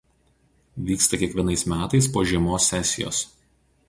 Vyksta 0.85 1.19
kiekvienais 1.23 1.63
metais 1.73 2.09
po 2.15 2.23
žiemos 2.31 2.71
sesijos. 2.73 3.21